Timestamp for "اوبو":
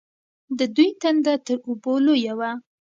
1.67-1.93